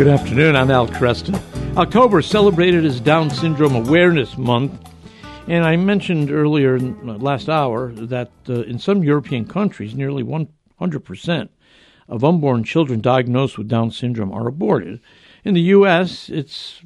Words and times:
Good 0.00 0.08
afternoon. 0.08 0.56
I'm 0.56 0.70
Al 0.70 0.88
Kresta. 0.88 1.38
October 1.76 2.22
celebrated 2.22 2.86
as 2.86 3.00
Down 3.00 3.28
Syndrome 3.28 3.74
Awareness 3.74 4.38
Month. 4.38 4.72
And 5.46 5.62
I 5.62 5.76
mentioned 5.76 6.30
earlier 6.30 6.78
last 6.78 7.50
hour 7.50 7.92
that 7.92 8.30
uh, 8.48 8.62
in 8.62 8.78
some 8.78 9.04
European 9.04 9.44
countries, 9.44 9.94
nearly 9.94 10.22
100% 10.22 11.48
of 12.08 12.24
unborn 12.24 12.64
children 12.64 13.02
diagnosed 13.02 13.58
with 13.58 13.68
Down 13.68 13.90
syndrome 13.90 14.32
are 14.32 14.48
aborted. 14.48 15.02
In 15.44 15.52
the 15.52 15.60
U.S., 15.76 16.30
it's 16.30 16.80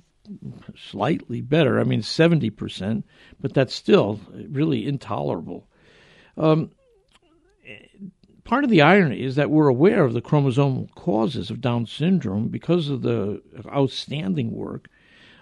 slightly 0.77 1.41
better. 1.41 1.79
I 1.79 1.85
mean, 1.85 2.01
70%, 2.01 3.05
but 3.41 3.55
that's 3.55 3.77
still 3.77 4.19
really 4.51 4.89
intolerable. 4.89 5.69
Um, 6.37 6.73
part 8.45 8.65
of 8.65 8.71
the 8.71 8.83
irony 8.83 9.23
is 9.23 9.37
that 9.37 9.51
we're 9.51 9.69
aware 9.69 10.05
of 10.05 10.13
the 10.13 10.23
chromosomal 10.23 10.95
causes 10.95 11.51
of 11.51 11.61
Down 11.61 11.87
syndrome 11.87 12.49
because 12.49 12.89
of 12.89 13.03
the 13.03 13.43
outstanding 13.67 14.53
work 14.53 14.89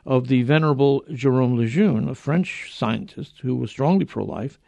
of 0.07 0.29
the 0.29 0.43
venerable 0.43 1.05
Jerome 1.13 1.57
Lejeune, 1.57 2.09
a 2.09 2.15
French 2.15 2.73
scientist 2.75 3.41
who 3.43 3.57
was 3.57 3.71
strongly 3.71 4.05
pro 4.05 4.25
life. 4.25 4.59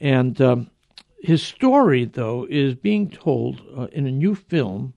And 0.00 0.40
um, 0.40 0.70
his 1.22 1.42
story, 1.42 2.04
though, 2.04 2.46
is 2.48 2.74
being 2.74 3.10
told 3.10 3.62
uh, 3.76 3.86
in 3.92 4.06
a 4.06 4.12
new 4.12 4.34
film 4.34 4.94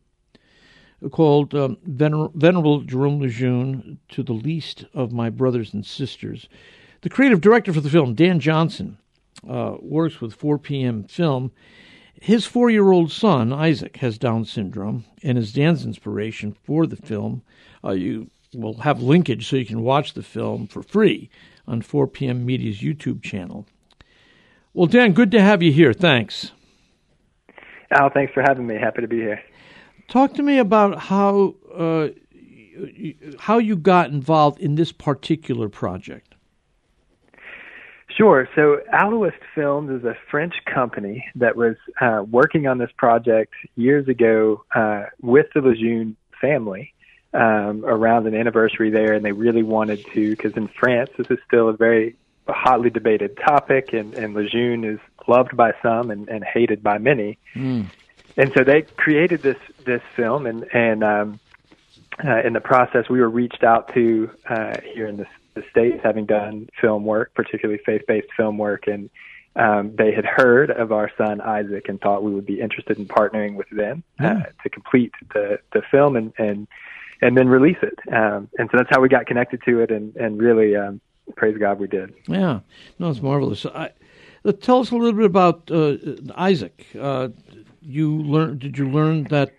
called 1.12 1.53
um, 1.53 1.78
Vener- 1.88 2.34
Venerable 2.34 2.81
Jerome 2.81 3.20
Lejeune 3.20 4.00
to 4.09 4.23
the 4.23 4.34
Least 4.34 4.86
of 4.94 5.12
My 5.12 5.30
Brothers 5.30 5.73
and 5.73 5.86
Sisters. 5.86 6.48
The 7.02 7.09
creative 7.09 7.42
director 7.42 7.73
for 7.73 7.81
the 7.81 7.90
film, 7.90 8.14
Dan 8.14 8.40
Johnson, 8.40 8.98
uh, 9.48 9.76
works 9.81 10.22
with 10.22 10.34
4 10.34 10.58
p.m. 10.58 11.03
Film 11.03 11.52
his 12.23 12.45
four 12.45 12.70
year 12.70 12.90
old 12.90 13.12
son, 13.12 13.52
Isaac, 13.52 13.98
has 13.98 14.18
Down 14.18 14.45
syndrome 14.45 15.04
and 15.22 15.38
is 15.38 15.52
Dan's 15.52 15.86
inspiration 15.86 16.56
for 16.64 16.88
the 16.88 16.95
film. 16.95 17.42
Uh, 17.84 17.92
you 17.92 18.30
will 18.53 18.75
have 18.75 19.02
linkage 19.02 19.50
so 19.50 19.58
you 19.58 19.66
can 19.66 19.81
watch 19.81 20.14
the 20.14 20.23
film 20.23 20.67
for 20.67 20.81
free 20.81 21.30
on 21.67 21.81
4 21.81 22.08
p.m. 22.08 22.45
Media's 22.45 22.80
YouTube 22.80 23.22
channel. 23.23 23.66
Well, 24.73 24.88
Dan, 24.88 25.11
good 25.11 25.31
to 25.31 25.42
have 25.42 25.61
you 25.61 25.73
here. 25.73 25.92
Thanks. 25.92 26.53
Al, 27.92 28.09
thanks 28.09 28.31
for 28.31 28.42
having 28.42 28.67
me. 28.67 28.76
Happy 28.76 29.02
to 29.02 29.08
be 29.09 29.17
here. 29.17 29.42
Talk 30.08 30.33
to 30.36 30.44
me 30.44 30.59
about 30.59 31.00
how 31.00 31.55
uh, 31.76 32.08
how 33.38 33.58
you 33.58 33.76
got 33.76 34.11
involved 34.11 34.61
in 34.61 34.76
this 34.76 34.94
particular 34.94 35.67
project. 35.67 36.33
Sure. 38.17 38.47
So 38.56 38.80
Aloist 38.94 39.39
Films 39.56 39.89
is 39.89 40.06
a 40.06 40.16
French 40.30 40.53
company 40.66 41.25
that 41.36 41.56
was 41.56 41.75
uh, 42.00 42.23
working 42.30 42.67
on 42.67 42.78
this 42.78 42.92
project 42.95 43.53
years 43.75 44.08
ago 44.08 44.64
uh, 44.75 45.05
with 45.22 45.47
the 45.55 45.61
Lejeune 45.61 46.16
family 46.39 46.94
um, 47.33 47.83
around 47.86 48.28
an 48.28 48.36
anniversary 48.36 48.92
there, 48.92 49.14
and 49.14 49.25
they 49.25 49.31
really 49.31 49.64
wanted 49.64 50.05
to, 50.14 50.30
because 50.31 50.55
in 50.55 50.67
France 50.67 51.09
this 51.17 51.28
is 51.31 51.39
still 51.47 51.70
a 51.70 51.73
very 51.73 52.16
hotly 52.47 52.89
debated 52.89 53.38
topic, 53.38 53.94
and, 53.94 54.14
and 54.14 54.36
Lejeune 54.36 54.83
is 54.83 55.00
loved 55.27 55.55
by 55.58 55.72
some 55.81 56.11
and, 56.11 56.30
and 56.30 56.44
hated 56.44 56.83
by 56.83 56.98
many. 56.98 57.39
Mm. 57.55 57.88
And 58.38 58.52
so 58.55 58.64
they 58.64 58.81
created 58.81 59.42
this 59.42 59.58
this 59.86 60.02
film, 60.16 60.45
and 60.45 60.66
and 60.73 61.03
um, 61.03 61.39
uh, 62.23 62.42
in 62.42 62.53
the 62.53 62.61
process, 62.61 63.09
we 63.09 63.20
were 63.20 63.30
reached 63.30 63.64
out 63.64 63.94
to 63.94 64.30
uh, 64.48 64.77
here 64.94 65.08
in 65.08 65.17
the 65.17 65.27
the 65.54 65.64
States, 65.70 66.00
having 66.04 66.26
done 66.26 66.70
film 66.80 67.06
work, 67.06 67.34
particularly 67.34 67.82
faith-based 67.86 68.28
film 68.36 68.58
work, 68.58 68.88
and 68.88 69.09
um, 69.56 69.95
they 69.95 70.12
had 70.12 70.26
heard 70.26 70.72
of 70.72 70.92
our 70.92 71.12
son 71.18 71.40
Isaac 71.42 71.88
and 71.88 72.02
thought 72.02 72.23
we 72.23 72.34
would 72.34 72.45
be 72.45 72.60
interested 72.60 72.98
in 72.98 73.06
partnering 73.06 73.56
with 73.56 73.70
them 73.70 74.04
uh, 74.20 74.42
to 74.64 74.70
complete 74.70 75.14
the 75.34 75.60
the 75.73 75.82
film 75.92 76.16
and 76.16 76.34
and 76.38 76.68
and 77.22 77.38
then 77.38 77.48
release 77.48 77.78
it. 77.82 78.00
Um, 78.12 78.50
and 78.58 78.70
so 78.72 78.78
that's 78.78 78.90
how 78.90 79.00
we 79.00 79.10
got 79.10 79.28
connected 79.28 79.62
to 79.66 79.80
it, 79.82 79.92
and 79.92 80.16
and 80.16 80.42
really 80.42 80.76
um, 80.76 81.00
praise 81.36 81.58
God 81.58 81.80
we 81.80 81.88
did. 81.88 82.14
Yeah, 82.27 82.61
no, 82.98 83.10
it's 83.10 83.22
marvelous. 83.22 83.66
I, 83.66 83.92
uh, 84.45 84.52
tell 84.54 84.80
us 84.80 84.92
a 84.92 84.95
little 84.95 85.14
bit 85.14 85.26
about 85.26 85.70
uh, 85.72 85.98
Isaac. 86.36 86.86
Uh, 87.00 87.30
you 87.82 88.17
learned? 88.23 88.60
Did 88.60 88.77
you 88.77 88.89
learn 88.89 89.26
that? 89.26 89.54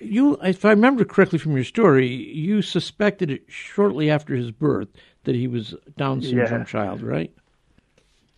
You, 0.00 0.36
if 0.42 0.64
I 0.64 0.70
remember 0.70 1.04
correctly 1.04 1.38
from 1.38 1.52
your 1.52 1.64
story, 1.64 2.08
you 2.08 2.62
suspected 2.62 3.30
it 3.30 3.44
shortly 3.48 4.10
after 4.10 4.34
his 4.34 4.50
birth 4.50 4.88
that 5.24 5.34
he 5.34 5.48
was 5.48 5.74
Down 5.96 6.20
syndrome 6.22 6.60
yes. 6.60 6.68
child, 6.68 7.02
right? 7.02 7.32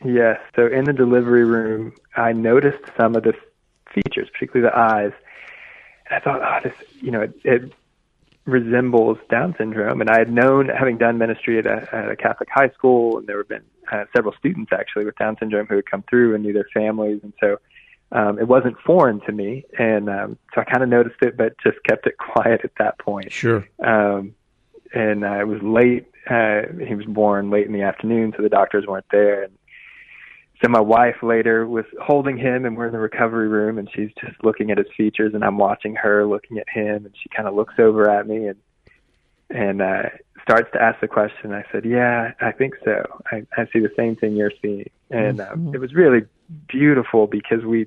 Yes. 0.04 0.38
So 0.54 0.66
in 0.66 0.84
the 0.84 0.92
delivery 0.92 1.44
room, 1.44 1.94
I 2.16 2.32
noticed 2.32 2.84
some 2.96 3.16
of 3.16 3.24
the 3.24 3.34
features, 3.92 4.28
particularly 4.32 4.70
the 4.70 4.78
eyes, 4.78 5.12
and 6.08 6.16
I 6.16 6.20
thought, 6.20 6.40
oh, 6.42 6.68
this, 6.68 6.88
you 7.00 7.10
know, 7.10 7.22
it, 7.22 7.34
it 7.44 7.72
resembles 8.44 9.18
Down 9.28 9.54
syndrome. 9.58 10.00
And 10.00 10.08
I 10.08 10.18
had 10.18 10.32
known, 10.32 10.68
having 10.68 10.98
done 10.98 11.18
ministry 11.18 11.58
at 11.58 11.66
a, 11.66 11.94
at 11.94 12.10
a 12.10 12.16
Catholic 12.16 12.48
high 12.52 12.70
school, 12.70 13.18
and 13.18 13.26
there 13.26 13.38
had 13.38 13.48
been 13.48 13.64
uh, 13.92 14.04
several 14.14 14.34
students 14.38 14.72
actually 14.72 15.04
with 15.04 15.16
Down 15.16 15.36
syndrome 15.38 15.66
who 15.66 15.76
had 15.76 15.90
come 15.90 16.04
through 16.08 16.34
and 16.34 16.44
knew 16.44 16.52
their 16.52 16.68
families, 16.72 17.20
and 17.22 17.32
so 17.40 17.58
um, 18.10 18.38
it 18.38 18.48
wasn't 18.48 18.78
foreign 18.80 19.20
to 19.22 19.32
me, 19.32 19.64
and 19.78 20.08
um, 20.08 20.38
so 20.54 20.62
I 20.62 20.64
kind 20.64 20.82
of 20.82 20.88
noticed 20.88 21.20
it, 21.20 21.36
but 21.36 21.56
just 21.62 21.76
kept 21.88 22.06
it 22.06 22.16
quiet 22.18 22.62
at 22.64 22.72
that 22.78 22.98
point. 22.98 23.32
Sure. 23.32 23.66
Um, 23.84 24.34
and 24.92 25.24
uh, 25.24 25.40
it 25.40 25.46
was 25.46 25.62
late. 25.62 26.06
Uh, 26.28 26.62
he 26.86 26.94
was 26.94 27.06
born 27.06 27.50
late 27.50 27.66
in 27.66 27.72
the 27.72 27.82
afternoon, 27.82 28.32
so 28.36 28.42
the 28.42 28.48
doctors 28.48 28.86
weren't 28.86 29.06
there. 29.10 29.44
And 29.44 29.52
so 30.62 30.68
my 30.68 30.80
wife 30.80 31.22
later 31.22 31.66
was 31.66 31.84
holding 32.02 32.38
him, 32.38 32.64
and 32.64 32.76
we're 32.76 32.86
in 32.86 32.92
the 32.92 32.98
recovery 32.98 33.48
room, 33.48 33.78
and 33.78 33.88
she's 33.94 34.10
just 34.20 34.42
looking 34.42 34.70
at 34.70 34.78
his 34.78 34.88
features, 34.96 35.34
and 35.34 35.44
I'm 35.44 35.58
watching 35.58 35.94
her 35.96 36.26
looking 36.26 36.58
at 36.58 36.68
him, 36.68 37.04
and 37.04 37.14
she 37.22 37.28
kind 37.28 37.46
of 37.46 37.54
looks 37.54 37.74
over 37.78 38.08
at 38.08 38.26
me 38.26 38.46
and 38.46 38.58
and 39.50 39.80
uh, 39.80 40.02
starts 40.48 40.70
to 40.72 40.80
ask 40.80 40.98
the 41.00 41.08
question. 41.08 41.52
I 41.52 41.64
said, 41.70 41.84
"Yeah, 41.84 42.32
I 42.40 42.52
think 42.52 42.74
so. 42.82 43.04
I, 43.30 43.46
I 43.56 43.66
see 43.70 43.80
the 43.80 43.92
same 43.96 44.16
thing 44.16 44.34
you're 44.34 44.52
seeing." 44.62 44.88
And 45.10 45.40
um, 45.40 45.74
it 45.74 45.78
was 45.78 45.94
really 45.94 46.22
beautiful 46.68 47.26
because 47.26 47.64
we 47.64 47.86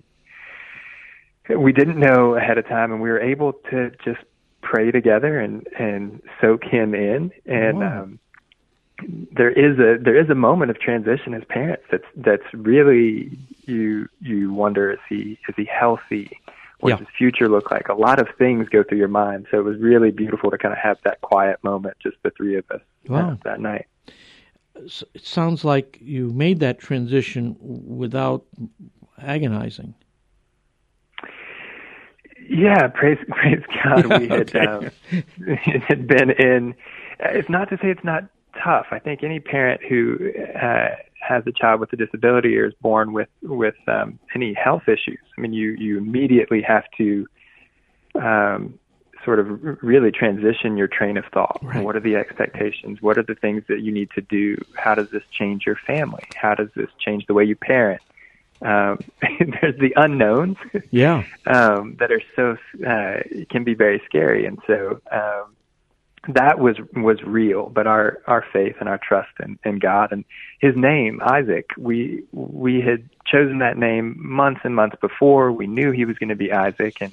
we 1.50 1.74
didn't 1.74 2.00
know 2.00 2.36
ahead 2.36 2.60
of 2.60 2.68
time, 2.68 2.92
and 2.92 3.02
we 3.02 3.10
were 3.10 3.20
able 3.20 3.54
to 3.72 3.92
just 4.06 4.22
pray 4.62 4.92
together 4.92 5.40
and 5.40 5.68
and 5.80 6.22
soak 6.40 6.64
him 6.64 6.94
in. 6.94 7.32
And 7.48 7.80
wow. 7.80 8.04
um, 8.04 8.20
there 9.32 9.50
is 9.50 9.80
a 9.80 9.98
there 10.00 10.20
is 10.20 10.30
a 10.30 10.36
moment 10.36 10.70
of 10.70 10.80
transition 10.80 11.34
as 11.34 11.44
parents 11.50 11.84
that's 11.92 12.06
that's 12.16 12.54
really 12.54 13.40
you 13.66 14.08
you 14.20 14.54
wonder 14.54 14.92
is 14.92 15.00
he 15.10 15.40
is 15.50 15.56
he 15.58 15.66
healthy? 15.66 16.40
What 16.82 16.90
yeah. 16.90 16.96
does 16.98 17.08
his 17.08 17.16
future 17.16 17.48
look 17.48 17.72
like? 17.72 17.90
A 17.90 17.94
lot 17.94 18.20
of 18.20 18.28
things 18.38 18.68
go 18.70 18.84
through 18.84 18.98
your 18.98 19.08
mind. 19.08 19.48
So 19.52 19.60
it 19.60 19.64
was 19.64 19.78
really 19.78 20.12
beautiful 20.12 20.50
to 20.52 20.58
kind 20.58 20.74
of 20.74 20.80
have 20.80 20.98
that 21.04 21.22
quiet 21.22 21.64
moment, 21.64 21.98
just 22.02 22.18
the 22.24 22.32
three 22.32 22.58
of 22.58 22.70
us 22.72 22.82
wow. 23.08 23.32
uh, 23.32 23.36
that 23.44 23.60
night. 23.60 23.86
It 24.76 25.06
sounds 25.24 25.64
like 25.64 26.00
you 26.02 26.32
made 26.32 26.60
that 26.62 26.80
transition 26.80 27.56
without 27.60 28.46
agonizing. 29.22 29.94
Yeah, 32.50 32.88
praise 32.88 33.20
praise 33.30 33.64
God. 33.84 34.20
We 34.20 34.28
had 34.28 34.56
um, 34.56 34.90
had 35.88 36.08
been 36.08 36.32
in. 36.32 36.74
It's 37.20 37.50
not 37.50 37.70
to 37.70 37.78
say 37.78 37.90
it's 37.90 38.04
not 38.04 38.24
tough. 38.64 38.88
I 38.92 38.98
think 39.00 39.24
any 39.24 39.40
parent 39.40 39.82
who 39.88 40.32
uh, 40.60 40.96
has 41.22 41.44
a 41.48 41.52
child 41.52 41.80
with 41.80 41.94
a 41.94 41.96
disability 41.96 42.58
or 42.58 42.66
is 42.66 42.74
born 42.82 43.14
with 43.14 43.30
with 43.42 43.76
um, 43.88 44.20
any 44.36 44.54
health 44.54 44.84
issues, 44.88 45.20
I 45.38 45.42
mean, 45.42 45.54
you 45.54 45.72
you 45.72 45.98
immediately 45.98 46.62
have 46.62 46.84
to 46.98 47.28
um, 48.16 48.80
sort 49.24 49.40
of 49.40 49.48
really 49.84 50.12
transition 50.12 50.78
your 50.78 50.88
train 50.88 51.18
of 51.18 51.26
thought. 51.34 51.60
Right. 51.62 51.84
What 51.84 51.96
are 51.96 52.00
the 52.00 52.16
expectations? 52.16 53.02
What 53.02 53.18
are 53.18 53.24
the 53.24 53.36
things 53.36 53.64
that 53.70 53.82
you 53.82 53.92
need 53.92 54.10
to 54.16 54.22
do? 54.22 54.58
How 54.76 54.96
does 54.96 55.10
this 55.12 55.24
change 55.32 55.64
your 55.66 55.78
family? 55.88 56.24
How 56.36 56.56
does 56.56 56.70
this 56.76 56.90
change 57.00 57.28
the 57.28 57.34
way 57.34 57.46
you 57.46 57.56
parent? 57.56 58.02
um, 58.62 59.00
there's 59.62 59.78
the 59.80 59.94
unknowns, 59.96 60.58
yeah, 60.92 61.24
um, 61.48 61.96
that 62.00 62.12
are 62.12 62.22
so 62.36 62.58
uh, 62.88 63.22
can 63.50 63.64
be 63.64 63.74
very 63.74 64.02
scary, 64.06 64.46
and 64.46 64.60
so 64.68 65.02
um, 65.12 65.56
that 66.30 66.60
was 66.60 66.78
was 66.96 67.22
real. 67.24 67.70
But 67.70 67.88
our 67.88 68.22
our 68.28 68.46
faith 68.54 68.76
and 68.80 68.88
our 68.88 69.00
trust 69.00 69.32
in, 69.44 69.58
in 69.64 69.80
God 69.80 70.12
and 70.12 70.24
His 70.60 70.76
name 70.76 71.20
Isaac, 71.24 71.70
we 71.78 72.24
we 72.32 72.82
had 72.82 73.10
chosen 73.26 73.60
that 73.60 73.78
name 73.78 74.16
months 74.18 74.62
and 74.64 74.76
months 74.76 74.98
before. 75.02 75.52
We 75.52 75.68
knew 75.68 75.92
he 75.92 76.06
was 76.06 76.18
going 76.18 76.30
to 76.30 76.36
be 76.36 76.52
Isaac, 76.52 76.98
and 77.02 77.12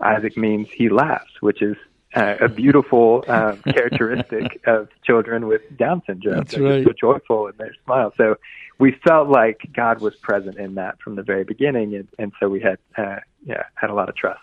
Isaac 0.00 0.36
means 0.36 0.68
he 0.70 0.88
laughs, 0.88 1.30
which 1.40 1.62
is 1.62 1.76
uh, 2.14 2.36
a 2.40 2.48
beautiful 2.48 3.24
um, 3.28 3.58
characteristic 3.68 4.60
of 4.66 4.88
children 5.04 5.46
with 5.46 5.62
Down 5.76 6.02
syndrome. 6.06 6.38
That's 6.38 6.54
They're 6.54 6.62
right. 6.62 6.84
so 6.84 6.92
joyful 6.98 7.46
in 7.48 7.56
their 7.58 7.74
smile. 7.84 8.12
So 8.16 8.36
we 8.78 8.92
felt 9.06 9.28
like 9.28 9.68
God 9.72 10.00
was 10.00 10.16
present 10.16 10.56
in 10.58 10.74
that 10.76 11.00
from 11.00 11.16
the 11.16 11.22
very 11.22 11.44
beginning, 11.44 11.94
and, 11.94 12.08
and 12.18 12.32
so 12.40 12.48
we 12.48 12.60
had 12.60 12.78
uh, 12.96 13.20
yeah 13.44 13.64
had 13.74 13.90
a 13.90 13.94
lot 13.94 14.08
of 14.08 14.16
trust. 14.16 14.40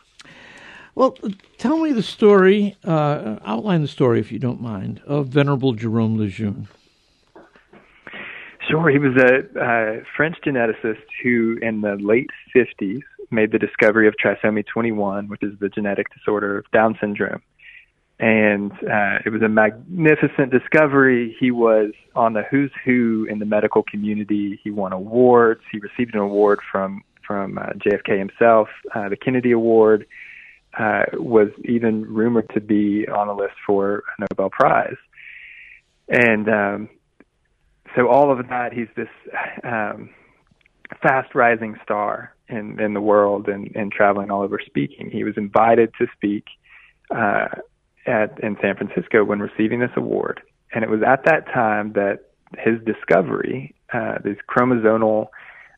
Well, 0.96 1.18
tell 1.58 1.78
me 1.80 1.92
the 1.92 2.02
story. 2.02 2.78
Uh, 2.84 3.38
outline 3.46 3.82
the 3.82 3.88
story, 3.88 4.20
if 4.22 4.32
you 4.32 4.40
don't 4.40 4.62
mind, 4.62 5.02
of 5.06 5.28
Venerable 5.28 5.74
Jerome 5.74 6.18
Lejeune. 6.18 6.68
Sure, 8.70 8.90
he 8.90 8.98
was 8.98 9.16
a 9.18 9.60
uh, 9.60 10.04
French 10.16 10.38
geneticist 10.44 11.04
who, 11.22 11.58
in 11.62 11.82
the 11.82 11.96
late 11.98 12.30
50s, 12.56 13.02
made 13.30 13.52
the 13.52 13.60
discovery 13.60 14.08
of 14.08 14.16
trisomy 14.24 14.66
21, 14.66 15.28
which 15.28 15.44
is 15.44 15.60
the 15.60 15.70
genetic 15.70 16.08
disorder 16.14 16.58
of 16.58 16.72
Down 16.72 16.98
syndrome. 17.00 17.42
and 18.20 18.72
uh, 18.72 19.20
it 19.26 19.30
was 19.32 19.42
a 19.42 19.50
magnificent 19.50 20.50
discovery. 20.52 21.36
He 21.40 21.52
was 21.52 21.92
on 22.16 22.34
the 22.34 22.44
who's 22.50 22.72
who 22.86 23.28
in 23.30 23.40
the 23.40 23.46
medical 23.46 23.84
community. 23.84 24.60
He 24.64 24.72
won 24.72 24.94
awards. 24.94 25.62
He 25.72 25.80
received 25.80 26.16
an 26.16 26.22
award 26.22 26.60
from 26.72 27.04
from 27.28 27.58
uh, 27.58 27.72
JFK 27.74 28.20
himself, 28.20 28.70
uh, 28.94 29.10
the 29.10 29.18
Kennedy 29.18 29.52
Award. 29.52 30.06
Uh, 30.78 31.04
was 31.14 31.48
even 31.64 32.04
rumored 32.04 32.50
to 32.54 32.60
be 32.60 33.08
on 33.08 33.28
the 33.28 33.34
list 33.34 33.56
for 33.66 34.04
a 34.18 34.26
Nobel 34.30 34.50
Prize, 34.50 34.98
and 36.10 36.50
um, 36.50 36.90
so 37.96 38.10
all 38.10 38.32
of 38.32 38.46
that, 38.50 38.74
he's 38.74 38.90
this 38.96 39.08
um, 39.64 40.10
fast 41.02 41.34
rising 41.34 41.76
star 41.84 42.34
in 42.50 42.80
in 42.80 42.94
the 42.94 43.02
world 43.02 43.48
and, 43.48 43.74
and 43.76 43.92
traveling 43.92 44.30
all 44.30 44.42
over 44.42 44.60
speaking. 44.66 45.10
He 45.10 45.24
was 45.24 45.36
invited 45.38 45.94
to 46.00 46.08
speak 46.16 46.46
uh, 47.10 47.48
at 48.06 48.38
in 48.44 48.58
San 48.62 48.76
Francisco 48.76 49.24
when 49.24 49.40
receiving 49.40 49.80
this 49.80 49.92
award, 49.96 50.42
and 50.74 50.84
it 50.84 50.90
was 50.90 51.02
at 51.08 51.24
that 51.26 51.46
time 51.54 51.94
that 51.94 52.32
his 52.58 52.80
discovery, 52.86 53.76
uh, 53.94 54.16
this 54.24 54.38
chromosomal 54.50 55.28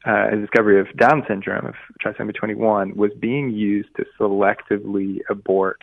uh, 0.07 0.29
his 0.31 0.41
discovery 0.41 0.79
of 0.79 0.87
Down 0.95 1.23
syndrome 1.27 1.65
of 1.65 1.75
trisomy 2.03 2.33
21 2.33 2.95
was 2.95 3.11
being 3.19 3.51
used 3.51 3.89
to 3.97 4.05
selectively 4.19 5.19
abort 5.29 5.81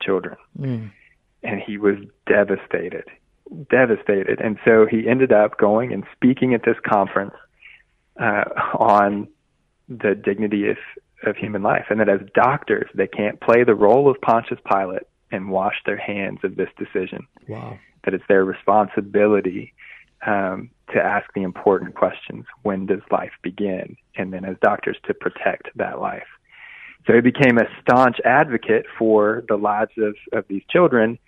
children, 0.00 0.36
mm. 0.58 0.90
and 1.42 1.60
he 1.60 1.76
was 1.76 1.96
devastated, 2.26 3.04
devastated, 3.70 4.40
and 4.40 4.58
so 4.64 4.86
he 4.90 5.06
ended 5.06 5.32
up 5.32 5.58
going 5.58 5.92
and 5.92 6.04
speaking 6.14 6.54
at 6.54 6.62
this 6.64 6.76
conference 6.86 7.34
uh, 8.18 8.44
on 8.78 9.28
the 9.88 10.14
dignity 10.14 10.70
of 10.70 10.76
of 11.24 11.36
human 11.36 11.62
life, 11.62 11.86
and 11.90 11.98
that 11.98 12.08
as 12.08 12.20
doctors 12.32 12.88
they 12.94 13.08
can't 13.08 13.40
play 13.40 13.64
the 13.64 13.74
role 13.74 14.08
of 14.08 14.20
Pontius 14.20 14.60
Pilate 14.70 15.02
and 15.32 15.50
wash 15.50 15.74
their 15.84 15.96
hands 15.96 16.38
of 16.44 16.56
this 16.56 16.68
decision. 16.78 17.26
Wow. 17.48 17.78
That 18.04 18.14
it's 18.14 18.24
their 18.28 18.44
responsibility 18.44 19.74
um, 20.26 20.70
to 20.92 20.98
ask 21.00 21.26
the 21.34 21.42
important 21.42 21.94
questions 21.94 22.44
when 22.62 22.86
does 22.86 23.00
life 23.10 23.32
begin? 23.42 23.96
And 24.16 24.32
then 24.32 24.44
as 24.44 24.56
doctors 24.62 24.96
to 25.06 25.14
protect 25.14 25.68
that 25.76 26.00
life. 26.00 26.26
So 27.06 27.14
he 27.14 27.20
became 27.20 27.58
a 27.58 27.64
staunch 27.80 28.18
advocate 28.24 28.86
for 28.98 29.44
the 29.48 29.56
lives 29.56 29.92
of, 29.96 30.14
of 30.32 30.44
these 30.48 30.62
children, 30.70 31.18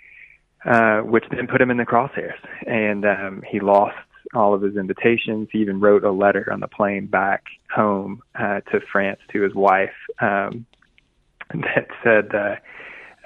uh, 0.65 1.01
which 1.01 1.25
then 1.31 1.47
put 1.47 1.61
him 1.61 1.71
in 1.71 1.79
the 1.79 1.87
crosshairs. 1.87 2.39
And 2.67 3.05
um, 3.07 3.43
he 3.49 3.61
lost 3.61 3.97
all 4.35 4.55
of 4.55 4.63
his 4.63 4.77
invitations. 4.77 5.49
He 5.51 5.59
even 5.59 5.81
wrote 5.81 6.05
a 6.05 6.11
letter 6.11 6.53
on 6.53 6.61
the 6.61 6.69
plane 6.69 7.07
back 7.07 7.45
home 7.75 8.23
uh, 8.35 8.61
to 8.73 8.81
France 8.93 9.21
to 9.33 9.43
his 9.43 9.55
wife 9.55 9.95
um, 10.21 10.67
that 11.55 11.89
said, 12.05 12.35
uh, 12.35 12.57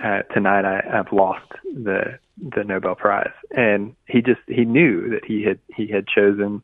uh, 0.03 0.23
tonight 0.33 0.65
I, 0.65 0.99
I've 0.99 1.13
lost 1.13 1.51
the 1.63 2.19
the 2.37 2.65
Nobel 2.65 2.95
Prize, 2.95 3.33
and 3.57 3.95
he 4.07 4.21
just 4.21 4.41
he 4.49 4.65
knew 4.65 5.11
that 5.11 5.25
he 5.25 5.43
had 5.45 5.59
he 5.75 5.87
had 5.87 6.07
chosen 6.07 6.63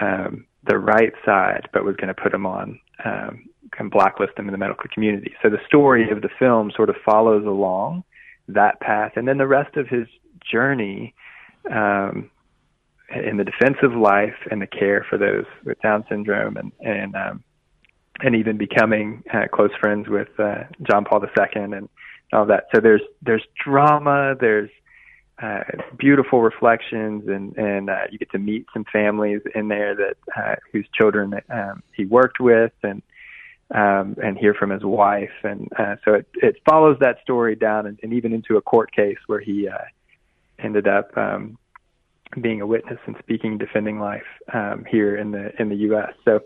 um, 0.00 0.46
the 0.66 0.78
right 0.78 1.12
side, 1.24 1.68
but 1.72 1.84
was 1.84 1.96
going 1.96 2.08
to 2.08 2.20
put 2.20 2.32
him 2.32 2.46
on 2.46 2.80
um, 3.04 3.48
and 3.78 3.90
blacklist 3.90 4.38
him 4.38 4.46
in 4.48 4.52
the 4.52 4.58
medical 4.58 4.88
community. 4.92 5.34
So 5.42 5.50
the 5.50 5.60
story 5.66 6.10
of 6.10 6.22
the 6.22 6.30
film 6.38 6.70
sort 6.74 6.88
of 6.88 6.96
follows 7.04 7.44
along 7.44 8.04
that 8.48 8.80
path, 8.80 9.12
and 9.16 9.28
then 9.28 9.38
the 9.38 9.46
rest 9.46 9.76
of 9.76 9.88
his 9.88 10.06
journey 10.50 11.14
um, 11.70 12.30
in 13.14 13.36
the 13.36 13.44
defense 13.44 13.76
of 13.82 13.92
life 13.92 14.36
and 14.50 14.60
the 14.60 14.66
care 14.66 15.04
for 15.08 15.18
those 15.18 15.44
with 15.64 15.80
Down 15.82 16.04
syndrome, 16.08 16.56
and 16.56 16.72
and 16.80 17.14
um, 17.14 17.44
and 18.20 18.36
even 18.36 18.56
becoming 18.56 19.22
uh, 19.32 19.46
close 19.52 19.72
friends 19.80 20.08
with 20.08 20.28
uh, 20.38 20.64
John 20.82 21.04
Paul 21.04 21.22
II 21.22 21.62
and 21.62 21.88
all 22.32 22.46
that. 22.46 22.66
So 22.74 22.80
there's 22.80 23.02
there's 23.22 23.44
drama, 23.62 24.34
there's 24.38 24.70
uh, 25.42 25.64
beautiful 25.98 26.42
reflections, 26.42 27.28
and 27.28 27.56
and 27.56 27.90
uh, 27.90 28.04
you 28.10 28.18
get 28.18 28.30
to 28.32 28.38
meet 28.38 28.66
some 28.72 28.84
families 28.92 29.40
in 29.54 29.68
there 29.68 29.94
that 29.94 30.16
uh, 30.36 30.54
whose 30.72 30.86
children 30.94 31.34
um, 31.50 31.82
he 31.92 32.04
worked 32.04 32.40
with, 32.40 32.72
and 32.82 33.02
um, 33.72 34.16
and 34.22 34.38
hear 34.38 34.54
from 34.54 34.70
his 34.70 34.84
wife, 34.84 35.32
and 35.42 35.68
uh, 35.78 35.96
so 36.04 36.14
it 36.14 36.26
it 36.34 36.56
follows 36.68 36.96
that 37.00 37.20
story 37.22 37.56
down, 37.56 37.86
and, 37.86 37.98
and 38.02 38.12
even 38.12 38.32
into 38.32 38.56
a 38.56 38.62
court 38.62 38.92
case 38.92 39.18
where 39.26 39.40
he 39.40 39.68
uh, 39.68 39.78
ended 40.58 40.86
up. 40.86 41.16
Um, 41.16 41.58
being 42.40 42.60
a 42.60 42.66
witness 42.66 42.98
and 43.06 43.14
speaking, 43.20 43.58
defending 43.58 44.00
life 44.00 44.26
um, 44.52 44.84
here 44.90 45.16
in 45.16 45.30
the 45.30 45.52
in 45.60 45.68
the 45.68 45.76
U.S. 45.76 46.12
So 46.24 46.40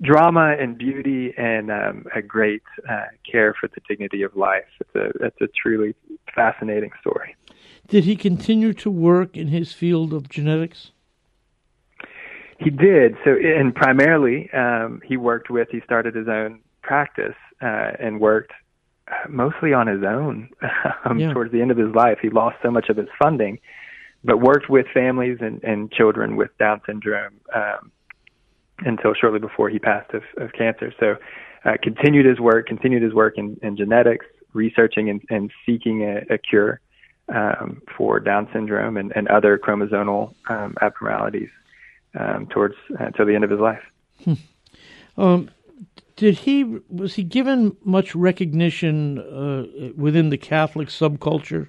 drama 0.00 0.56
and 0.58 0.78
beauty 0.78 1.34
and 1.36 1.70
um, 1.70 2.06
a 2.14 2.22
great 2.22 2.62
uh, 2.88 3.06
care 3.30 3.54
for 3.58 3.68
the 3.68 3.80
dignity 3.88 4.22
of 4.22 4.36
life. 4.36 4.64
It's 4.80 4.94
a 4.94 5.26
it's 5.26 5.40
a 5.40 5.48
truly 5.48 5.94
fascinating 6.34 6.90
story. 7.00 7.36
Did 7.88 8.04
he 8.04 8.14
continue 8.14 8.72
to 8.74 8.90
work 8.90 9.36
in 9.36 9.48
his 9.48 9.72
field 9.72 10.12
of 10.12 10.28
genetics? 10.28 10.92
He 12.58 12.70
did. 12.70 13.16
So, 13.24 13.34
and 13.34 13.74
primarily, 13.74 14.50
um, 14.52 15.00
he 15.04 15.16
worked 15.16 15.50
with. 15.50 15.68
He 15.70 15.80
started 15.80 16.14
his 16.14 16.28
own 16.28 16.60
practice 16.82 17.34
uh, 17.62 17.92
and 17.98 18.20
worked 18.20 18.52
uh, 19.08 19.28
mostly 19.28 19.72
on 19.72 19.86
his 19.86 20.04
own. 20.04 20.50
um, 21.04 21.18
yeah. 21.18 21.32
Towards 21.32 21.52
the 21.52 21.62
end 21.62 21.70
of 21.70 21.78
his 21.78 21.94
life, 21.94 22.18
he 22.20 22.28
lost 22.28 22.56
so 22.62 22.70
much 22.70 22.90
of 22.90 22.96
his 22.96 23.08
funding, 23.18 23.58
but 24.22 24.40
worked 24.40 24.68
with 24.68 24.86
families 24.92 25.38
and, 25.40 25.62
and 25.64 25.90
children 25.90 26.36
with 26.36 26.56
Down 26.58 26.80
syndrome 26.86 27.40
um, 27.54 27.90
until 28.84 29.14
shortly 29.14 29.38
before 29.38 29.68
he 29.68 29.78
passed 29.78 30.12
of, 30.14 30.22
of 30.36 30.52
cancer. 30.52 30.92
So, 30.98 31.16
uh, 31.64 31.76
continued 31.82 32.24
his 32.24 32.40
work, 32.40 32.66
continued 32.66 33.02
his 33.02 33.12
work 33.12 33.36
in, 33.36 33.58
in 33.62 33.76
genetics, 33.76 34.24
researching 34.54 35.10
and, 35.10 35.20
and 35.28 35.50
seeking 35.66 36.02
a, 36.02 36.34
a 36.34 36.38
cure 36.38 36.80
um, 37.34 37.82
for 37.96 38.18
Down 38.20 38.48
syndrome 38.52 38.96
and, 38.96 39.12
and 39.14 39.28
other 39.28 39.58
chromosomal 39.58 40.34
um, 40.48 40.74
abnormalities 40.80 41.50
um, 42.18 42.46
towards 42.46 42.74
until 42.98 43.24
uh, 43.24 43.26
the 43.26 43.34
end 43.34 43.44
of 43.44 43.50
his 43.50 43.60
life. 43.60 43.82
Hmm. 44.24 44.34
Um, 45.16 45.50
did 46.16 46.38
he 46.38 46.64
was 46.88 47.14
he 47.14 47.22
given 47.22 47.76
much 47.84 48.14
recognition 48.14 49.18
uh, 49.18 49.92
within 49.96 50.30
the 50.30 50.36
Catholic 50.36 50.88
subculture? 50.88 51.68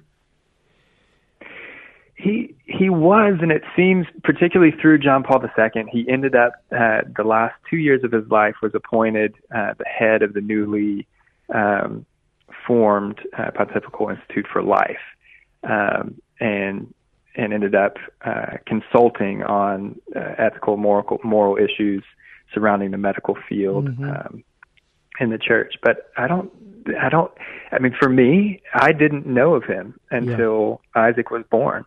He 2.16 2.54
he 2.72 2.88
was, 2.90 3.38
and 3.40 3.52
it 3.52 3.62
seems 3.76 4.06
particularly 4.24 4.72
through 4.80 4.98
John 4.98 5.22
Paul 5.22 5.42
II, 5.42 5.84
he 5.90 6.08
ended 6.08 6.34
up 6.34 6.52
uh, 6.70 7.02
the 7.16 7.24
last 7.24 7.54
two 7.68 7.76
years 7.76 8.02
of 8.04 8.12
his 8.12 8.28
life 8.30 8.54
was 8.62 8.72
appointed 8.74 9.34
uh, 9.54 9.74
the 9.78 9.84
head 9.84 10.22
of 10.22 10.34
the 10.34 10.40
newly 10.40 11.06
um, 11.54 12.06
formed 12.66 13.20
uh, 13.36 13.50
Pontifical 13.54 14.08
Institute 14.08 14.46
for 14.52 14.62
Life, 14.62 15.00
um, 15.64 16.20
and 16.40 16.92
and 17.34 17.52
ended 17.52 17.74
up 17.74 17.96
uh, 18.24 18.58
consulting 18.66 19.42
on 19.42 19.98
uh, 20.14 20.34
ethical 20.38 20.76
moral 20.76 21.18
moral 21.24 21.56
issues 21.56 22.04
surrounding 22.52 22.90
the 22.90 22.98
medical 22.98 23.36
field 23.48 23.86
mm-hmm. 23.86 24.04
um, 24.04 24.44
in 25.18 25.30
the 25.30 25.38
church. 25.38 25.74
But 25.82 26.10
I 26.16 26.26
don't 26.26 26.50
I 27.00 27.08
don't 27.08 27.32
I 27.70 27.78
mean 27.78 27.94
for 27.98 28.08
me 28.08 28.60
I 28.74 28.92
didn't 28.92 29.26
know 29.26 29.54
of 29.54 29.64
him 29.64 29.98
until 30.10 30.80
yeah. 30.94 31.02
Isaac 31.02 31.30
was 31.30 31.44
born. 31.50 31.84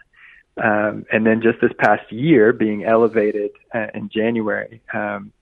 Um, 0.61 1.05
and 1.11 1.25
then 1.25 1.41
just 1.41 1.59
this 1.61 1.71
past 1.79 2.09
year, 2.11 2.53
being 2.53 2.85
elevated 2.85 3.51
uh, 3.73 3.87
in 3.93 4.09
January, 4.09 4.81
um, 4.93 5.33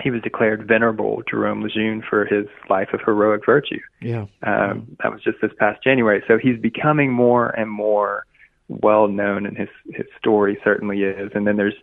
he 0.00 0.10
was 0.10 0.20
declared 0.22 0.66
venerable 0.66 1.22
Jerome 1.28 1.62
Lejeune 1.62 2.02
for 2.08 2.24
his 2.24 2.46
life 2.68 2.88
of 2.92 3.00
heroic 3.04 3.46
virtue. 3.46 3.78
Yeah, 4.00 4.26
um, 4.42 4.96
that 5.02 5.12
was 5.12 5.22
just 5.22 5.38
this 5.40 5.52
past 5.58 5.82
January. 5.84 6.24
So 6.26 6.38
he's 6.38 6.58
becoming 6.58 7.12
more 7.12 7.50
and 7.50 7.70
more 7.70 8.26
well 8.68 9.06
known, 9.06 9.46
and 9.46 9.56
his 9.56 9.68
his 9.92 10.06
story 10.18 10.58
certainly 10.64 11.02
is. 11.02 11.30
And 11.34 11.46
then 11.46 11.56
there's 11.56 11.74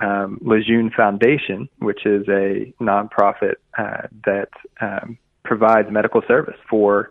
um, 0.00 0.38
Lejeune 0.40 0.90
Foundation, 0.90 1.68
which 1.78 2.06
is 2.06 2.28
a 2.28 2.72
nonprofit 2.80 3.54
uh, 3.76 4.06
that 4.24 4.50
um, 4.80 5.18
provides 5.44 5.90
medical 5.90 6.22
service 6.28 6.58
for 6.68 7.10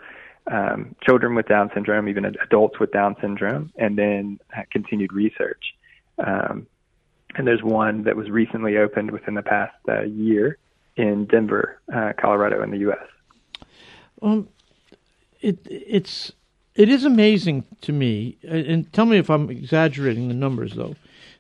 um, 0.52 0.96
children 1.02 1.36
with 1.36 1.48
Down 1.48 1.70
syndrome, 1.74 2.08
even 2.08 2.26
adults 2.26 2.80
with 2.80 2.92
Down 2.92 3.16
syndrome, 3.22 3.72
and 3.78 3.98
then 3.98 4.40
continued 4.72 5.14
research. 5.14 5.76
Um, 6.20 6.68
and 7.36 7.46
there's 7.46 7.64
one 7.64 8.04
that 8.04 8.16
was 8.16 8.30
recently 8.30 8.78
opened 8.78 9.12
within 9.12 9.36
the 9.36 9.42
past 9.42 9.76
uh, 9.88 10.02
year 10.02 10.58
in 10.96 11.26
Denver, 11.26 11.80
uh, 11.94 12.14
Colorado, 12.20 12.64
in 12.64 12.72
the 12.72 12.80
U.S. 12.80 13.06
Um, 14.22 14.48
it 15.42 15.60
it's 15.66 16.32
it 16.76 16.90
is 16.90 17.06
amazing 17.06 17.66
to 17.82 17.92
me, 17.92 18.38
and 18.44 18.92
tell 18.94 19.06
me 19.06 19.18
if 19.18 19.30
I'm 19.30 19.50
exaggerating 19.50 20.28
the 20.28 20.34
numbers 20.34 20.76
though. 20.76 20.96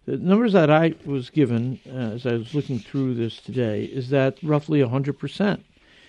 The 0.05 0.17
numbers 0.17 0.53
that 0.53 0.69
I 0.69 0.95
was 1.05 1.29
given 1.29 1.79
uh, 1.85 2.15
as 2.15 2.25
I 2.25 2.33
was 2.33 2.53
looking 2.53 2.79
through 2.79 3.15
this 3.15 3.39
today 3.39 3.83
is 3.83 4.09
that 4.09 4.37
roughly 4.41 4.81
100 4.81 5.19
percent 5.19 5.65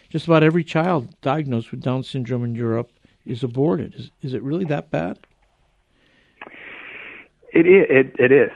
just 0.09 0.27
about 0.27 0.43
every 0.43 0.65
child 0.65 1.09
diagnosed 1.21 1.71
with 1.71 1.83
Down 1.83 2.03
syndrome 2.03 2.45
in 2.45 2.55
Europe 2.55 2.91
is 3.25 3.43
aborted. 3.43 3.95
Is 3.95 4.11
is 4.23 4.35
it 4.35 4.43
really 4.43 4.65
that 4.67 4.91
bad? 4.91 5.19
It 7.53 7.67
is. 7.67 7.87
It, 7.89 8.17
it 8.19 8.33
is. 8.33 8.51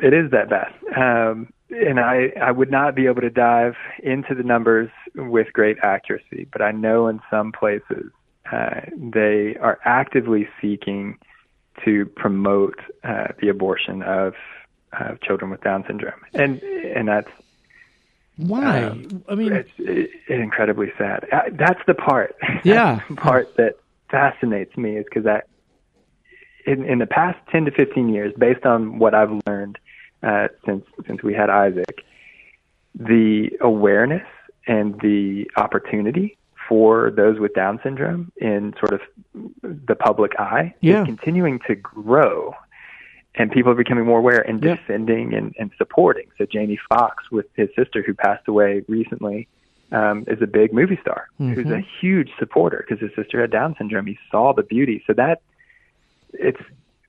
It 0.00 0.12
is 0.12 0.30
that 0.30 0.50
bad. 0.50 0.72
Um, 0.96 1.52
and 1.70 1.98
I, 1.98 2.32
I 2.40 2.52
would 2.52 2.70
not 2.70 2.94
be 2.94 3.06
able 3.06 3.22
to 3.22 3.30
dive 3.30 3.74
into 4.02 4.34
the 4.34 4.42
numbers 4.42 4.90
with 5.14 5.52
great 5.52 5.78
accuracy, 5.82 6.46
but 6.52 6.62
I 6.62 6.70
know 6.70 7.08
in 7.08 7.20
some 7.30 7.50
places 7.50 8.12
uh, 8.52 8.82
they 8.96 9.56
are 9.60 9.80
actively 9.84 10.48
seeking 10.60 11.18
to 11.84 12.06
promote 12.06 12.78
uh, 13.04 13.28
the 13.40 13.48
abortion 13.48 14.02
of 14.02 14.34
uh, 14.92 15.16
children 15.22 15.50
with 15.50 15.60
Down 15.62 15.84
syndrome, 15.86 16.20
and 16.34 16.62
and 16.62 17.08
that's 17.08 17.30
why. 18.36 18.84
Um, 18.84 19.24
I 19.28 19.34
mean, 19.34 19.52
it's, 19.52 19.70
it's 19.78 20.12
incredibly 20.28 20.92
sad. 20.98 21.26
Uh, 21.32 21.42
that's 21.52 21.80
the 21.86 21.94
part. 21.94 22.36
Yeah, 22.64 23.00
the 23.08 23.16
part 23.16 23.56
that 23.56 23.74
fascinates 24.10 24.76
me 24.76 24.96
is 24.96 25.04
because 25.04 25.24
that 25.24 25.46
in, 26.66 26.84
in 26.84 26.98
the 26.98 27.06
past 27.06 27.38
ten 27.50 27.64
to 27.66 27.70
fifteen 27.70 28.08
years, 28.08 28.32
based 28.36 28.66
on 28.66 28.98
what 28.98 29.14
I've 29.14 29.40
learned 29.46 29.78
uh, 30.22 30.48
since 30.64 30.84
since 31.06 31.22
we 31.22 31.32
had 31.34 31.48
Isaac, 31.50 32.04
the 32.94 33.50
awareness 33.60 34.26
and 34.66 35.00
the 35.00 35.48
opportunity 35.56 36.36
for 36.68 37.10
those 37.10 37.38
with 37.38 37.54
Down 37.54 37.78
syndrome 37.82 38.32
in 38.36 38.74
sort 38.80 38.92
of 38.94 39.00
the 39.62 39.94
public 39.94 40.32
eye 40.38 40.74
yeah. 40.80 41.02
is 41.02 41.06
continuing 41.06 41.60
to 41.68 41.74
grow. 41.76 42.54
And 43.38 43.50
people 43.50 43.70
are 43.70 43.76
becoming 43.76 44.06
more 44.06 44.18
aware 44.18 44.40
and 44.40 44.62
yeah. 44.62 44.76
defending 44.76 45.34
and, 45.34 45.54
and 45.58 45.70
supporting. 45.76 46.28
So 46.38 46.46
Jamie 46.46 46.78
Foxx, 46.88 47.30
with 47.30 47.46
his 47.54 47.68
sister 47.76 48.02
who 48.02 48.14
passed 48.14 48.48
away 48.48 48.82
recently, 48.88 49.46
um, 49.92 50.24
is 50.26 50.40
a 50.42 50.46
big 50.46 50.72
movie 50.72 50.98
star 51.00 51.28
mm-hmm. 51.40 51.52
who's 51.52 51.70
a 51.70 51.84
huge 52.00 52.30
supporter 52.38 52.84
because 52.86 53.00
his 53.00 53.14
sister 53.14 53.40
had 53.40 53.50
Down 53.50 53.74
syndrome. 53.78 54.06
He 54.06 54.18
saw 54.30 54.52
the 54.52 54.62
beauty. 54.62 55.02
So 55.06 55.12
that 55.14 55.42
it's 56.32 56.60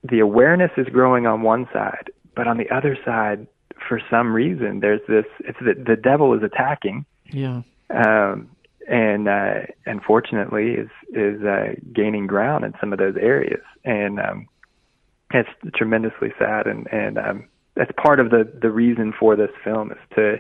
the 0.04 0.20
awareness 0.20 0.72
is 0.78 0.88
growing 0.88 1.26
on 1.26 1.42
one 1.42 1.68
side, 1.74 2.12
but 2.36 2.48
on 2.48 2.58
the 2.58 2.70
other 2.70 2.98
side, 3.04 3.48
for 3.88 4.02
some 4.10 4.34
reason, 4.34 4.80
there's 4.80 5.02
this. 5.08 5.26
It's 5.40 5.60
the 5.60 5.74
the 5.74 5.96
devil 5.96 6.34
is 6.34 6.44
attacking. 6.44 7.06
Yeah. 7.32 7.62
Um, 7.90 8.50
and 8.88 9.28
uh, 9.28 9.62
unfortunately 9.86 10.72
is 10.72 10.90
is 11.14 11.42
uh, 11.44 11.74
gaining 11.94 12.28
ground 12.28 12.64
in 12.64 12.74
some 12.80 12.94
of 12.94 13.00
those 13.00 13.16
areas, 13.18 13.62
and 13.84 14.20
um, 14.20 14.48
it's 15.32 15.50
tremendously 15.76 16.34
sad. 16.40 16.68
And 16.68 16.88
and 16.92 17.18
um, 17.18 17.48
that's 17.76 17.92
part 17.98 18.20
of 18.20 18.30
the 18.30 18.52
the 18.62 18.72
reason 18.72 19.14
for 19.18 19.36
this 19.36 19.52
film 19.64 19.92
is 19.92 19.98
to 20.16 20.38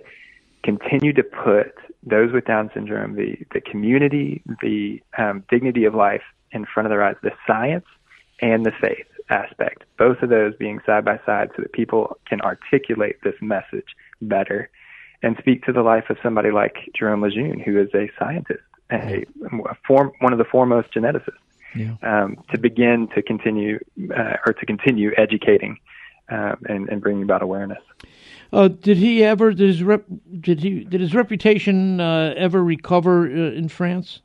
continue 0.63 1.13
to 1.13 1.23
put 1.23 1.73
those 2.03 2.31
with 2.31 2.45
Down 2.45 2.69
syndrome, 2.73 3.15
the 3.15 3.37
the 3.53 3.61
community, 3.61 4.41
the 4.61 5.01
um, 5.17 5.43
dignity 5.49 5.85
of 5.85 5.93
life 5.93 6.23
in 6.51 6.65
front 6.65 6.87
of 6.87 6.91
their 6.91 7.03
eyes, 7.03 7.15
the 7.21 7.31
science 7.45 7.85
and 8.41 8.65
the 8.65 8.71
faith 8.79 9.07
aspect, 9.29 9.83
both 9.97 10.21
of 10.21 10.29
those 10.29 10.55
being 10.55 10.79
side 10.85 11.03
by 11.03 11.19
side, 11.25 11.49
so 11.55 11.61
that 11.61 11.73
people 11.73 12.17
can 12.27 12.39
articulate 12.41 13.17
this 13.23 13.35
message 13.41 13.95
better 14.21 14.69
and 15.23 15.35
speak 15.39 15.63
to 15.63 15.73
the 15.73 15.81
life 15.81 16.05
of 16.09 16.17
somebody 16.21 16.51
like 16.51 16.75
Jerome 16.97 17.21
Lejeune, 17.21 17.59
who 17.59 17.79
is 17.79 17.89
a 17.93 18.09
scientist, 18.19 18.63
a, 18.91 19.25
a 19.43 19.75
form, 19.87 20.11
one 20.19 20.31
of 20.31 20.39
the 20.39 20.45
foremost 20.45 20.93
geneticists, 20.93 21.41
yeah. 21.77 21.95
um, 22.01 22.37
to 22.51 22.59
begin 22.59 23.07
to 23.15 23.21
continue 23.21 23.79
uh, 24.15 24.37
or 24.45 24.53
to 24.53 24.65
continue 24.65 25.11
educating 25.17 25.77
um, 26.29 26.57
and, 26.67 26.89
and 26.89 27.01
bringing 27.01 27.23
about 27.23 27.41
awareness. 27.41 27.81
Uh, 28.53 28.67
did 28.67 28.97
he 28.97 29.23
ever? 29.23 29.51
Did 29.51 29.67
his 29.67 29.83
rep? 29.83 30.05
Did 30.39 30.61
he? 30.61 30.83
Did 30.83 31.01
his 31.01 31.13
reputation 31.13 31.99
uh, 31.99 32.33
ever 32.37 32.63
recover 32.63 33.25
uh, 33.25 33.51
in 33.51 33.67
France? 33.67 34.21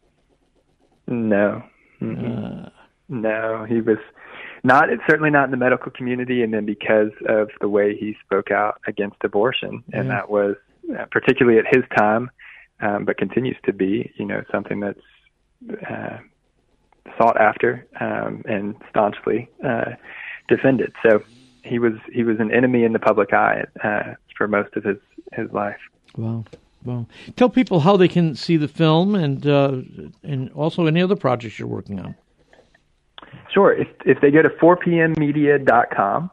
No. 1.06 1.62
Mm-hmm. 2.00 2.66
no, 3.08 3.64
he 3.68 3.80
was 3.80 3.98
not 4.64 4.88
certainly 5.08 5.30
not 5.30 5.44
in 5.44 5.50
the 5.52 5.56
medical 5.56 5.92
community 5.92 6.42
and 6.42 6.52
then 6.52 6.66
because 6.66 7.12
of 7.28 7.48
the 7.60 7.68
way 7.68 7.96
he 7.96 8.16
spoke 8.24 8.50
out 8.50 8.80
against 8.88 9.16
abortion 9.22 9.84
and 9.92 10.08
yeah. 10.08 10.14
that 10.14 10.30
was 10.30 10.56
uh, 10.98 11.04
particularly 11.10 11.58
at 11.58 11.64
his 11.70 11.84
time, 11.96 12.30
um, 12.80 13.04
but 13.04 13.16
continues 13.16 13.56
to 13.64 13.72
be, 13.72 14.12
you 14.16 14.26
know, 14.26 14.42
something 14.50 14.80
that's 14.80 15.00
uh, 15.88 16.18
sought 17.18 17.40
after 17.40 17.86
um, 18.00 18.42
and 18.46 18.74
staunchly 18.90 19.48
uh, 19.64 19.92
defended. 20.48 20.92
So 21.02 21.22
he 21.62 21.78
was 21.78 21.94
he 22.12 22.24
was 22.24 22.40
an 22.40 22.52
enemy 22.52 22.84
in 22.84 22.92
the 22.92 22.98
public 22.98 23.32
eye 23.32 23.64
uh, 23.82 24.14
for 24.36 24.48
most 24.48 24.74
of 24.76 24.84
his 24.84 24.98
his 25.32 25.50
life. 25.52 25.78
Wow. 26.16 26.44
Well, 26.84 27.08
tell 27.36 27.48
people 27.48 27.80
how 27.80 27.96
they 27.96 28.08
can 28.08 28.34
see 28.34 28.56
the 28.56 28.68
film 28.68 29.14
and 29.14 29.46
uh, 29.46 29.82
and 30.22 30.50
also 30.52 30.86
any 30.86 31.00
other 31.00 31.16
projects 31.16 31.58
you're 31.58 31.68
working 31.68 32.00
on. 32.00 32.14
Sure. 33.52 33.72
If 33.72 33.88
if 34.04 34.20
they 34.20 34.30
go 34.30 34.42
to 34.42 34.48
4pmmedia.com, 34.48 36.30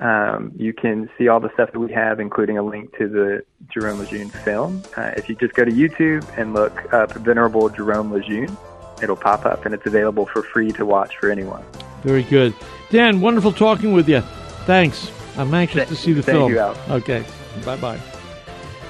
um, 0.00 0.52
you 0.56 0.72
can 0.74 1.08
see 1.16 1.28
all 1.28 1.40
the 1.40 1.52
stuff 1.54 1.72
that 1.72 1.78
we 1.78 1.92
have, 1.92 2.20
including 2.20 2.58
a 2.58 2.62
link 2.62 2.96
to 2.98 3.08
the 3.08 3.42
Jerome 3.72 3.98
Lejeune 3.98 4.28
film. 4.28 4.82
Uh, 4.96 5.12
if 5.16 5.28
you 5.28 5.34
just 5.36 5.54
go 5.54 5.64
to 5.64 5.70
YouTube 5.70 6.26
and 6.36 6.52
look 6.52 6.92
up 6.92 7.12
Venerable 7.12 7.70
Jerome 7.70 8.12
Lejeune, 8.12 8.54
it'll 9.02 9.16
pop 9.16 9.44
up 9.44 9.64
and 9.64 9.74
it's 9.74 9.86
available 9.86 10.26
for 10.26 10.42
free 10.42 10.72
to 10.72 10.84
watch 10.86 11.16
for 11.18 11.30
anyone. 11.30 11.62
Very 12.02 12.22
good. 12.22 12.54
Dan, 12.90 13.20
wonderful 13.20 13.52
talking 13.52 13.92
with 13.92 14.08
you. 14.08 14.20
Thanks. 14.64 15.10
I'm 15.36 15.52
anxious 15.52 15.76
Th- 15.76 15.88
to 15.88 15.96
see 15.96 16.12
the 16.12 16.22
thank 16.22 16.36
film. 16.36 16.52
You. 16.52 16.60
Okay. 16.94 17.24
Bye 17.64 17.76
bye. 17.76 18.00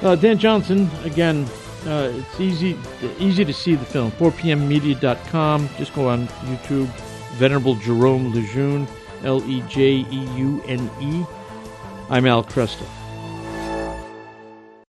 Uh, 0.02 0.14
Dan 0.14 0.38
Johnson, 0.38 0.90
again, 1.04 1.44
uh, 1.86 2.12
it's 2.14 2.40
easy 2.40 2.76
easy 3.18 3.44
to 3.44 3.52
see 3.52 3.74
the 3.74 3.84
film. 3.84 4.10
4pmmedia.com. 4.12 5.68
Just 5.78 5.94
go 5.94 6.08
on 6.08 6.26
YouTube. 6.44 6.86
Venerable 7.36 7.74
Jerome 7.76 8.32
Lejeune. 8.34 8.86
L 9.24 9.42
E 9.50 9.62
J 9.68 10.06
E 10.10 10.28
U 10.36 10.62
N 10.66 10.90
E. 11.00 11.24
I'm 12.10 12.26
Al 12.26 12.44
Kresta. 12.44 12.86